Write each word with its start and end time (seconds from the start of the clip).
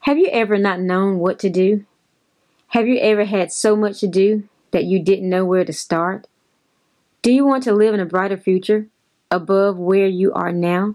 Have 0.00 0.16
you 0.16 0.28
ever 0.28 0.56
not 0.56 0.80
known 0.80 1.18
what 1.18 1.38
to 1.40 1.50
do? 1.50 1.84
Have 2.68 2.86
you 2.86 2.98
ever 2.98 3.24
had 3.24 3.52
so 3.52 3.76
much 3.76 4.00
to 4.00 4.06
do 4.06 4.48
that 4.70 4.84
you 4.84 5.02
didn't 5.02 5.28
know 5.28 5.44
where 5.44 5.64
to 5.64 5.72
start? 5.72 6.26
Do 7.22 7.32
you 7.32 7.44
want 7.44 7.64
to 7.64 7.72
live 7.72 7.94
in 7.94 8.00
a 8.00 8.06
brighter 8.06 8.36
future 8.36 8.86
above 9.30 9.76
where 9.76 10.06
you 10.06 10.32
are 10.32 10.52
now? 10.52 10.94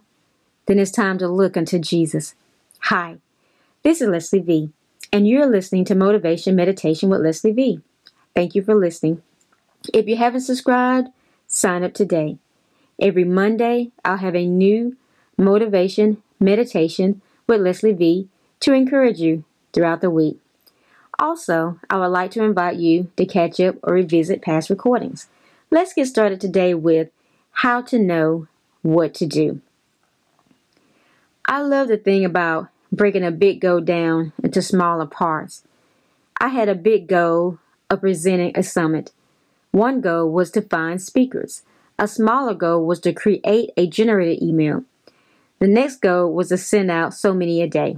Then 0.65 0.79
it's 0.79 0.91
time 0.91 1.17
to 1.17 1.27
look 1.27 1.57
unto 1.57 1.79
Jesus. 1.79 2.35
Hi, 2.83 3.17
this 3.83 4.01
is 4.01 4.07
Leslie 4.07 4.39
V, 4.39 4.69
and 5.11 5.27
you're 5.27 5.47
listening 5.47 5.83
to 5.85 5.95
Motivation 5.95 6.55
Meditation 6.55 7.09
with 7.09 7.21
Leslie 7.21 7.51
V. 7.51 7.81
Thank 8.33 8.55
you 8.55 8.63
for 8.63 8.73
listening. 8.73 9.21
If 9.93 10.07
you 10.07 10.15
haven't 10.15 10.41
subscribed, 10.41 11.09
sign 11.47 11.83
up 11.83 11.93
today. 11.93 12.37
Every 12.99 13.25
Monday, 13.25 13.91
I'll 14.05 14.17
have 14.17 14.35
a 14.35 14.47
new 14.47 14.95
motivation 15.37 16.23
meditation 16.39 17.21
with 17.47 17.61
Leslie 17.61 17.93
V 17.93 18.29
to 18.63 18.73
encourage 18.73 19.19
you 19.19 19.43
throughout 19.71 20.01
the 20.01 20.09
week. 20.09 20.39
Also, 21.19 21.79
I 21.89 21.97
would 21.97 22.07
like 22.07 22.31
to 22.31 22.43
invite 22.43 22.77
you 22.77 23.11
to 23.17 23.25
catch 23.25 23.59
up 23.59 23.75
or 23.83 23.93
revisit 23.93 24.41
past 24.41 24.69
recordings. 24.69 25.27
Let's 25.69 25.93
get 25.93 26.07
started 26.07 26.41
today 26.41 26.73
with 26.73 27.09
how 27.51 27.81
to 27.83 27.99
know 27.99 28.47
what 28.81 29.13
to 29.15 29.25
do. 29.25 29.61
I 31.47 31.61
love 31.61 31.87
the 31.87 31.97
thing 31.97 32.25
about 32.25 32.69
breaking 32.91 33.23
a 33.23 33.31
big 33.31 33.59
goal 33.59 33.81
down 33.81 34.33
into 34.43 34.61
smaller 34.61 35.05
parts. 35.05 35.63
I 36.39 36.49
had 36.49 36.69
a 36.69 36.75
big 36.75 37.07
goal 37.07 37.59
of 37.89 38.01
presenting 38.01 38.53
a 38.55 38.63
summit. 38.63 39.11
One 39.71 40.01
goal 40.01 40.31
was 40.31 40.51
to 40.51 40.61
find 40.61 41.01
speakers. 41.01 41.63
A 41.99 42.07
smaller 42.07 42.53
goal 42.53 42.85
was 42.85 42.99
to 43.01 43.13
create 43.13 43.71
a 43.77 43.87
generated 43.87 44.41
email. 44.41 44.83
The 45.59 45.67
next 45.67 46.01
goal 46.01 46.33
was 46.33 46.49
to 46.49 46.57
send 46.57 46.91
out 46.91 47.13
so 47.13 47.33
many 47.33 47.61
a 47.61 47.67
day. 47.67 47.97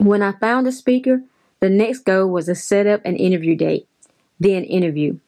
When 0.00 0.22
I 0.22 0.32
found 0.32 0.66
a 0.66 0.72
speaker, 0.72 1.24
the 1.60 1.68
next 1.68 2.06
goal 2.06 2.30
was 2.30 2.46
to 2.46 2.54
set 2.54 2.86
up 2.86 3.02
an 3.04 3.16
interview 3.16 3.54
date, 3.54 3.86
then 4.40 4.64
interview. 4.64 5.18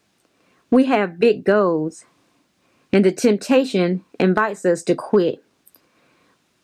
We 0.70 0.87
have 0.87 1.20
big 1.20 1.45
goals, 1.45 2.06
and 2.91 3.05
the 3.05 3.12
temptation 3.12 4.03
invites 4.19 4.64
us 4.64 4.83
to 4.84 4.95
quit 4.95 5.45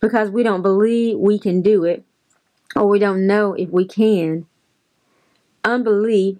because 0.01 0.31
we 0.31 0.43
don't 0.43 0.63
believe 0.63 1.19
we 1.19 1.39
can 1.39 1.61
do 1.61 1.85
it 1.85 2.03
or 2.75 2.89
we 2.89 2.99
don't 2.99 3.27
know 3.27 3.53
if 3.53 3.69
we 3.69 3.85
can. 3.85 4.47
Unbelief 5.63 6.39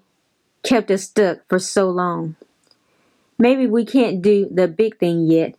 kept 0.63 0.89
us 0.89 1.03
stuck 1.03 1.47
for 1.47 1.59
so 1.59 1.87
long. 1.87 2.35
Maybe 3.37 3.67
we 3.67 3.85
can't 3.85 4.23
do 4.23 4.49
the 4.51 4.67
big 4.67 4.97
thing 4.97 5.27
yet, 5.27 5.53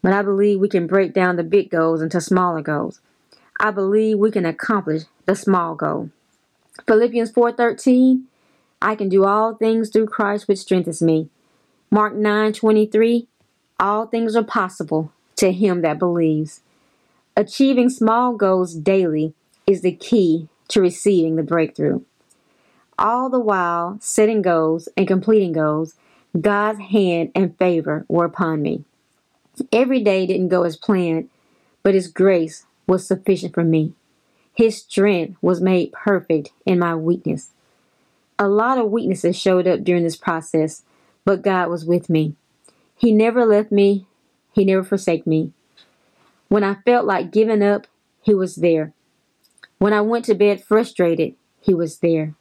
but 0.00 0.14
I 0.14 0.22
believe 0.22 0.58
we 0.58 0.70
can 0.70 0.86
break 0.86 1.12
down 1.12 1.36
the 1.36 1.44
big 1.44 1.68
goals 1.68 2.00
into 2.00 2.18
smaller 2.22 2.62
goals. 2.62 3.02
I 3.64 3.70
believe 3.70 4.18
we 4.18 4.30
can 4.30 4.44
accomplish 4.44 5.04
the 5.24 5.34
small 5.34 5.74
goal. 5.74 6.10
Philippians 6.86 7.32
4:13 7.32 8.24
I 8.82 8.94
can 8.94 9.08
do 9.08 9.24
all 9.24 9.54
things 9.54 9.88
through 9.88 10.08
Christ 10.08 10.46
which 10.46 10.58
strengthens 10.58 11.00
me. 11.00 11.30
Mark 11.90 12.14
9:23 12.14 13.26
All 13.80 14.04
things 14.04 14.36
are 14.36 14.44
possible 14.44 15.12
to 15.36 15.50
him 15.50 15.80
that 15.80 15.98
believes. 15.98 16.60
Achieving 17.38 17.88
small 17.88 18.34
goals 18.34 18.74
daily 18.74 19.32
is 19.66 19.80
the 19.80 19.92
key 19.92 20.50
to 20.68 20.82
receiving 20.82 21.36
the 21.36 21.42
breakthrough. 21.42 22.02
All 22.98 23.30
the 23.30 23.40
while 23.40 23.96
setting 23.98 24.42
goals 24.42 24.90
and 24.94 25.08
completing 25.08 25.52
goals 25.52 25.94
God's 26.38 26.80
hand 26.80 27.30
and 27.34 27.56
favor 27.56 28.04
were 28.08 28.26
upon 28.26 28.60
me. 28.60 28.84
Every 29.72 30.02
day 30.02 30.26
didn't 30.26 30.48
go 30.48 30.64
as 30.64 30.76
planned, 30.76 31.30
but 31.82 31.94
His 31.94 32.08
grace 32.08 32.66
was 32.86 33.06
sufficient 33.06 33.54
for 33.54 33.64
me. 33.64 33.92
His 34.52 34.78
strength 34.78 35.36
was 35.42 35.60
made 35.60 35.92
perfect 35.92 36.50
in 36.64 36.78
my 36.78 36.94
weakness. 36.94 37.50
A 38.38 38.48
lot 38.48 38.78
of 38.78 38.90
weaknesses 38.90 39.36
showed 39.36 39.66
up 39.66 39.84
during 39.84 40.02
this 40.02 40.16
process, 40.16 40.82
but 41.24 41.42
God 41.42 41.70
was 41.70 41.84
with 41.84 42.08
me. 42.08 42.34
He 42.96 43.12
never 43.12 43.44
left 43.44 43.72
me, 43.72 44.06
He 44.52 44.64
never 44.64 44.84
forsake 44.84 45.26
me. 45.26 45.52
When 46.48 46.62
I 46.62 46.74
felt 46.84 47.06
like 47.06 47.32
giving 47.32 47.62
up, 47.62 47.86
He 48.22 48.34
was 48.34 48.56
there. 48.56 48.92
When 49.78 49.92
I 49.92 50.00
went 50.00 50.24
to 50.26 50.34
bed 50.34 50.62
frustrated, 50.62 51.34
He 51.60 51.74
was 51.74 51.98
there. 51.98 52.34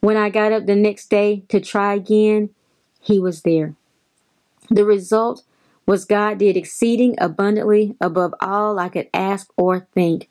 When 0.00 0.16
I 0.16 0.30
got 0.30 0.52
up 0.52 0.66
the 0.66 0.76
next 0.76 1.08
day 1.10 1.42
to 1.48 1.60
try 1.60 1.94
again, 1.94 2.50
he 3.00 3.18
was 3.18 3.42
there. 3.42 3.74
The 4.70 4.84
result 4.84 5.42
was 5.86 6.04
God 6.04 6.38
did 6.38 6.56
exceeding 6.56 7.14
abundantly 7.18 7.96
above 8.00 8.34
all 8.40 8.78
I 8.78 8.88
could 8.88 9.08
ask 9.14 9.48
or 9.56 9.86
think. 9.94 10.28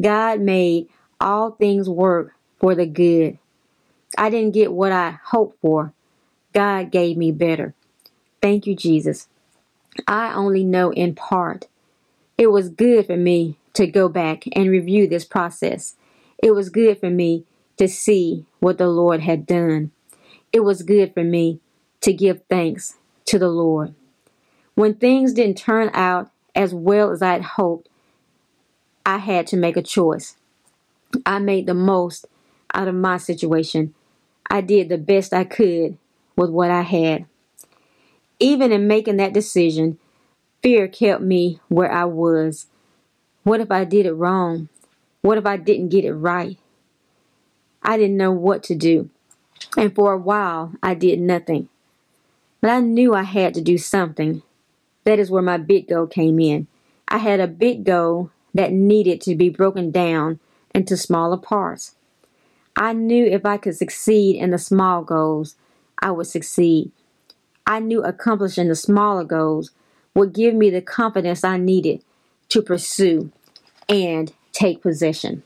God 0.00 0.40
made 0.40 0.88
all 1.20 1.52
things 1.52 1.88
work 1.88 2.34
for 2.60 2.74
the 2.74 2.86
good. 2.86 3.38
I 4.16 4.30
didn't 4.30 4.54
get 4.54 4.72
what 4.72 4.92
I 4.92 5.18
hoped 5.24 5.60
for. 5.60 5.92
God 6.52 6.92
gave 6.92 7.16
me 7.16 7.32
better. 7.32 7.74
Thank 8.40 8.66
you, 8.66 8.76
Jesus. 8.76 9.28
I 10.06 10.32
only 10.32 10.64
know 10.64 10.92
in 10.92 11.14
part. 11.14 11.66
It 12.38 12.48
was 12.48 12.68
good 12.68 13.06
for 13.06 13.16
me 13.16 13.58
to 13.74 13.86
go 13.86 14.08
back 14.08 14.44
and 14.54 14.70
review 14.70 15.08
this 15.08 15.24
process. 15.24 15.96
It 16.38 16.52
was 16.52 16.68
good 16.68 16.98
for 16.98 17.10
me 17.10 17.44
to 17.76 17.88
see 17.88 18.46
what 18.60 18.78
the 18.78 18.88
Lord 18.88 19.20
had 19.20 19.46
done. 19.46 19.90
It 20.52 20.60
was 20.60 20.82
good 20.82 21.14
for 21.14 21.24
me 21.24 21.60
to 22.00 22.12
give 22.12 22.42
thanks 22.48 22.96
to 23.26 23.38
the 23.38 23.48
Lord. 23.48 23.94
When 24.74 24.94
things 24.94 25.32
didn't 25.32 25.58
turn 25.58 25.90
out 25.94 26.30
as 26.54 26.74
well 26.74 27.10
as 27.10 27.22
I 27.22 27.32
had 27.32 27.42
hoped, 27.42 27.88
I 29.06 29.18
had 29.18 29.46
to 29.48 29.56
make 29.56 29.76
a 29.76 29.82
choice. 29.82 30.36
I 31.24 31.38
made 31.38 31.66
the 31.66 31.74
most 31.74 32.26
out 32.72 32.88
of 32.88 32.94
my 32.94 33.18
situation. 33.18 33.94
I 34.50 34.60
did 34.60 34.88
the 34.88 34.98
best 34.98 35.32
I 35.32 35.44
could 35.44 35.96
with 36.36 36.50
what 36.50 36.70
I 36.70 36.82
had. 36.82 37.26
Even 38.40 38.72
in 38.72 38.88
making 38.88 39.16
that 39.18 39.32
decision, 39.32 39.98
fear 40.62 40.88
kept 40.88 41.22
me 41.22 41.60
where 41.68 41.90
I 41.90 42.04
was. 42.04 42.66
What 43.44 43.60
if 43.60 43.70
I 43.70 43.84
did 43.84 44.06
it 44.06 44.12
wrong? 44.12 44.68
What 45.22 45.38
if 45.38 45.46
I 45.46 45.56
didn't 45.56 45.90
get 45.90 46.04
it 46.04 46.12
right? 46.12 46.58
I 47.82 47.96
didn't 47.96 48.16
know 48.16 48.32
what 48.32 48.62
to 48.64 48.74
do. 48.74 49.10
And 49.76 49.94
for 49.94 50.12
a 50.12 50.18
while, 50.18 50.72
I 50.82 50.94
did 50.94 51.20
nothing. 51.20 51.68
But 52.60 52.70
I 52.70 52.80
knew 52.80 53.14
I 53.14 53.22
had 53.22 53.54
to 53.54 53.60
do 53.60 53.78
something. 53.78 54.42
That 55.04 55.18
is 55.18 55.30
where 55.30 55.42
my 55.42 55.58
big 55.58 55.88
goal 55.88 56.06
came 56.06 56.40
in. 56.40 56.66
I 57.08 57.18
had 57.18 57.40
a 57.40 57.46
big 57.46 57.84
goal 57.84 58.30
that 58.54 58.72
needed 58.72 59.20
to 59.22 59.34
be 59.34 59.48
broken 59.50 59.90
down 59.90 60.40
into 60.74 60.96
smaller 60.96 61.36
parts. 61.36 61.94
I 62.76 62.92
knew 62.92 63.26
if 63.26 63.44
I 63.46 63.56
could 63.56 63.76
succeed 63.76 64.36
in 64.36 64.50
the 64.50 64.58
small 64.58 65.02
goals, 65.02 65.56
I 66.00 66.10
would 66.10 66.26
succeed. 66.26 66.90
I 67.66 67.78
knew 67.78 68.02
accomplishing 68.02 68.68
the 68.68 68.74
smaller 68.74 69.24
goals 69.24 69.70
would 70.14 70.32
give 70.32 70.54
me 70.54 70.70
the 70.70 70.82
confidence 70.82 71.44
I 71.44 71.56
needed 71.56 72.02
to 72.50 72.62
pursue 72.62 73.30
and 73.88 74.32
take 74.52 74.82
possession. 74.82 75.42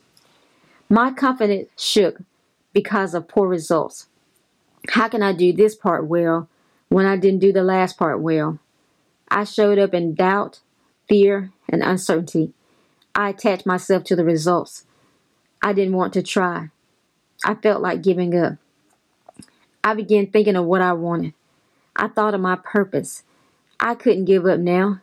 My 0.89 1.13
confidence 1.13 1.69
shook 1.77 2.21
because 2.73 3.15
of 3.15 3.29
poor 3.29 3.49
results. 3.49 4.07
How 4.91 5.09
can 5.09 5.23
I 5.23 5.33
do 5.33 5.53
this 5.53 5.75
part 5.75 6.07
well 6.07 6.49
when 6.89 7.07
I 7.07 7.17
didn't 7.17 7.41
do 7.41 7.53
the 7.53 7.63
last 7.63 7.99
part 7.99 8.21
well. 8.21 8.59
I 9.31 9.45
showed 9.45 9.79
up 9.79 9.95
in 9.95 10.15
doubt, 10.15 10.61
fear, 11.09 11.53
and 11.69 11.83
uncertainty. 11.83 12.53
I 13.15 13.31
attached 13.31 13.67
myself 13.67 14.05
to 14.05 14.17
the 14.17 14.25
results. 14.25 14.85
I 15.63 15.73
didn't 15.73 15.97
want 15.97 16.13
to 16.15 16.23
try. 16.23 16.71
I 17.45 17.55
felt 17.55 17.83
like 17.83 18.03
giving 18.03 18.37
up. 18.37 18.55
I 19.83 19.95
began 19.95 20.27
thinking 20.27 20.57
of 20.57 20.67
what 20.67 20.83
I 20.83 20.93
wanted. 20.93 21.35
I 21.97 22.09
thought 22.09 22.35
of 22.35 22.41
my 22.41 22.57
purpose. 22.57 23.23
I 23.81 23.95
couldn't 23.95 24.27
give 24.27 24.47
up 24.47 24.61
now. 24.61 25.01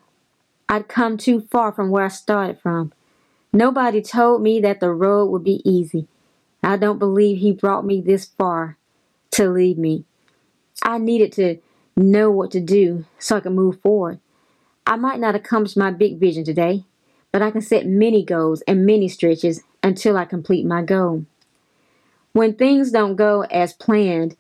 I'd 0.68 0.88
come 0.88 1.18
too 1.18 1.48
far 1.52 1.72
from 1.72 1.90
where 1.90 2.06
I 2.06 2.10
started 2.10 2.60
from. 2.62 2.94
Nobody 3.54 4.02
told 4.02 4.42
me 4.42 4.60
that 4.62 4.80
the 4.80 4.92
road 4.92 5.28
would 5.28 5.44
be 5.44 5.62
easy. 5.70 6.08
I 6.64 6.78
don't 6.78 7.00
believe 7.00 7.38
he 7.38 7.52
brought 7.52 7.86
me 7.86 8.02
this 8.02 8.26
far 8.26 8.78
to 9.32 9.50
leave 9.50 9.78
me. 9.78 10.06
I 10.84 10.98
needed 10.98 11.32
to 11.34 11.58
know 11.96 12.30
what 12.30 12.52
to 12.52 12.60
do 12.60 13.06
so 13.20 13.38
I 13.38 13.40
can 13.40 13.56
move 13.56 13.80
forward. 13.82 14.20
I 14.86 14.96
might 14.96 15.20
not 15.20 15.36
accomplish 15.36 15.76
my 15.76 15.92
big 15.92 16.20
vision 16.20 16.44
today, 16.44 16.84
but 17.32 17.42
I 17.42 17.52
can 17.52 17.62
set 17.62 17.86
many 17.88 18.24
goals 18.24 18.62
and 18.68 18.86
many 18.86 19.08
stretches 19.08 19.64
until 19.82 20.18
I 20.18 20.26
complete 20.26 20.66
my 20.66 20.82
goal. 20.82 21.26
When 22.34 22.54
things 22.54 22.92
don't 22.92 23.16
go 23.16 23.42
as 23.44 23.74
planned, 23.74 24.36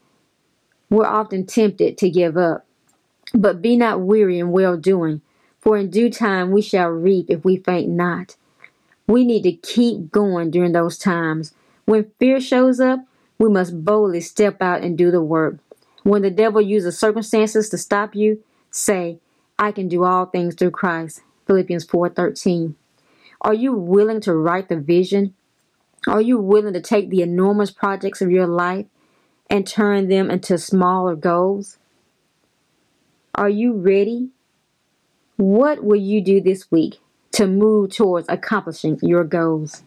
we're 0.89 1.05
often 1.05 1.45
tempted 1.45 1.97
to 1.97 2.09
give 2.09 2.37
up. 2.37 2.65
But 3.33 3.61
be 3.61 3.75
not 3.75 4.01
weary 4.01 4.37
in 4.39 4.51
well 4.51 4.77
doing, 4.77 5.21
for 5.59 5.77
in 5.77 5.89
due 5.89 6.09
time 6.09 6.51
we 6.51 6.61
shall 6.61 6.89
reap 6.89 7.27
if 7.29 7.43
we 7.43 7.57
faint 7.57 7.89
not. 7.89 8.35
We 9.07 9.25
need 9.25 9.43
to 9.43 9.51
keep 9.51 10.11
going 10.11 10.51
during 10.51 10.73
those 10.73 10.97
times. 10.97 11.53
When 11.85 12.11
fear 12.19 12.39
shows 12.39 12.79
up, 12.79 12.99
we 13.37 13.49
must 13.49 13.83
boldly 13.83 14.21
step 14.21 14.61
out 14.61 14.81
and 14.81 14.97
do 14.97 15.11
the 15.11 15.21
work. 15.21 15.57
When 16.05 16.21
the 16.21 16.29
devil 16.29 16.61
uses 16.61 16.99
circumstances 16.99 17.67
to 17.69 17.79
stop 17.79 18.13
you, 18.13 18.43
say, 18.69 19.17
I 19.57 19.71
can 19.71 19.87
do 19.87 20.03
all 20.03 20.27
things 20.27 20.53
through 20.53 20.69
Christ. 20.69 21.23
Philippians 21.47 21.83
4:13. 21.87 22.75
Are 23.41 23.55
you 23.55 23.73
willing 23.73 24.21
to 24.21 24.35
write 24.35 24.69
the 24.69 24.79
vision? 24.79 25.33
Are 26.07 26.21
you 26.21 26.37
willing 26.37 26.73
to 26.73 26.79
take 26.79 27.09
the 27.09 27.23
enormous 27.23 27.71
projects 27.71 28.21
of 28.21 28.29
your 28.29 28.45
life 28.45 28.85
and 29.49 29.65
turn 29.65 30.07
them 30.07 30.29
into 30.29 30.59
smaller 30.59 31.15
goals? 31.15 31.79
Are 33.33 33.49
you 33.49 33.73
ready? 33.73 34.29
What 35.37 35.83
will 35.83 35.99
you 35.99 36.21
do 36.21 36.39
this 36.39 36.69
week 36.69 36.99
to 37.31 37.47
move 37.47 37.89
towards 37.89 38.29
accomplishing 38.29 38.99
your 39.01 39.23
goals? 39.23 39.81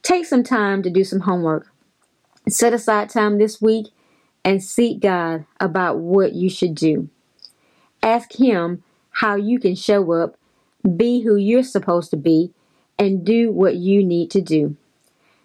Take 0.00 0.24
some 0.24 0.42
time 0.42 0.82
to 0.82 0.88
do 0.88 1.04
some 1.04 1.20
homework. 1.20 1.70
Set 2.48 2.72
aside 2.72 3.10
time 3.10 3.36
this 3.36 3.60
week 3.60 3.88
and 4.44 4.62
seek 4.62 5.00
God 5.00 5.44
about 5.60 5.98
what 5.98 6.32
you 6.32 6.50
should 6.50 6.74
do. 6.74 7.08
Ask 8.02 8.34
Him 8.34 8.82
how 9.10 9.36
you 9.36 9.58
can 9.58 9.74
show 9.74 10.12
up, 10.12 10.36
be 10.96 11.20
who 11.22 11.36
you're 11.36 11.62
supposed 11.62 12.10
to 12.10 12.16
be, 12.16 12.52
and 12.98 13.24
do 13.24 13.50
what 13.50 13.76
you 13.76 14.04
need 14.04 14.30
to 14.32 14.40
do. 14.40 14.76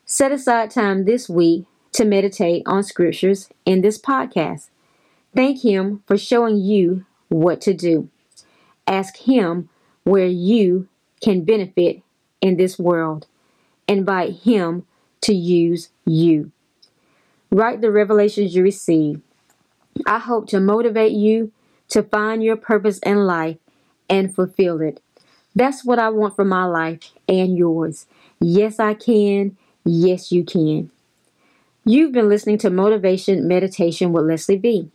Set 0.05 0.31
aside 0.31 0.71
time 0.71 1.05
this 1.05 1.27
week 1.27 1.65
to 1.91 2.05
meditate 2.05 2.63
on 2.65 2.83
scriptures 2.83 3.49
in 3.65 3.81
this 3.81 3.99
podcast. 3.99 4.69
Thank 5.35 5.63
Him 5.63 6.03
for 6.07 6.17
showing 6.17 6.57
you 6.57 7.05
what 7.29 7.61
to 7.61 7.73
do. 7.73 8.09
Ask 8.87 9.17
Him 9.17 9.69
where 10.03 10.27
you 10.27 10.87
can 11.21 11.43
benefit 11.43 12.01
in 12.41 12.57
this 12.57 12.79
world. 12.79 13.27
Invite 13.87 14.33
Him 14.43 14.85
to 15.21 15.33
use 15.33 15.89
you. 16.05 16.51
Write 17.51 17.81
the 17.81 17.91
revelations 17.91 18.55
you 18.55 18.63
receive. 18.63 19.21
I 20.07 20.19
hope 20.19 20.47
to 20.49 20.59
motivate 20.59 21.13
you 21.13 21.51
to 21.89 22.03
find 22.03 22.43
your 22.43 22.57
purpose 22.57 22.99
in 22.99 23.25
life 23.25 23.57
and 24.09 24.33
fulfill 24.33 24.81
it. 24.81 25.01
That's 25.55 25.85
what 25.85 25.99
I 25.99 26.09
want 26.09 26.35
for 26.35 26.45
my 26.45 26.65
life 26.65 27.11
and 27.27 27.57
yours. 27.57 28.05
Yes, 28.39 28.79
I 28.79 28.93
can. 28.93 29.57
Yes, 29.85 30.31
you 30.31 30.43
can. 30.43 30.91
You've 31.85 32.11
been 32.11 32.29
listening 32.29 32.57
to 32.59 32.69
Motivation 32.69 33.47
Meditation 33.47 34.11
with 34.13 34.25
Leslie 34.25 34.57
V. 34.57 34.91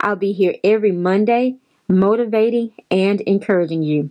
I'll 0.00 0.16
be 0.16 0.32
here 0.32 0.56
every 0.64 0.92
Monday, 0.92 1.56
motivating 1.88 2.72
and 2.90 3.20
encouraging 3.22 3.82
you. 3.82 4.10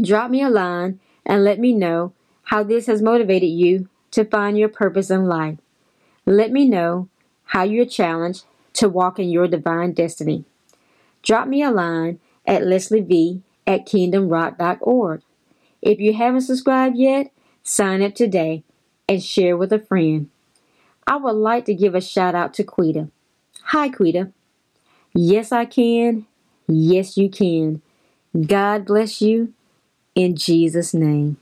Drop 0.00 0.30
me 0.30 0.42
a 0.42 0.50
line 0.50 1.00
and 1.26 1.44
let 1.44 1.58
me 1.60 1.72
know 1.72 2.12
how 2.44 2.62
this 2.62 2.86
has 2.86 3.02
motivated 3.02 3.50
you 3.50 3.88
to 4.12 4.24
find 4.24 4.58
your 4.58 4.68
purpose 4.68 5.10
in 5.10 5.26
life. 5.26 5.58
Let 6.26 6.50
me 6.50 6.68
know 6.68 7.08
how 7.44 7.62
you're 7.62 7.86
challenged 7.86 8.44
to 8.74 8.88
walk 8.88 9.18
in 9.20 9.30
your 9.30 9.46
divine 9.46 9.92
destiny. 9.92 10.44
Drop 11.22 11.46
me 11.46 11.62
a 11.62 11.70
line 11.70 12.18
at 12.44 12.62
lesliev 12.62 13.42
at 13.66 13.86
kingdomrock.org. 13.86 15.22
If 15.82 16.00
you 16.00 16.14
haven't 16.14 16.40
subscribed 16.42 16.96
yet, 16.96 17.32
sign 17.62 18.02
up 18.02 18.14
today 18.14 18.64
and 19.08 19.22
share 19.22 19.56
with 19.56 19.72
a 19.72 19.78
friend. 19.78 20.28
I 21.06 21.16
would 21.16 21.36
like 21.36 21.64
to 21.66 21.74
give 21.74 21.94
a 21.94 22.00
shout 22.00 22.34
out 22.34 22.52
to 22.54 22.64
Quita. 22.64 23.08
Hi, 23.66 23.88
Quita. 23.88 24.32
Yes, 25.14 25.52
I 25.52 25.64
can. 25.64 26.26
Yes, 26.66 27.16
you 27.16 27.30
can. 27.30 27.82
God 28.46 28.84
bless 28.84 29.22
you 29.22 29.52
in 30.16 30.34
Jesus' 30.34 30.92
name. 30.92 31.36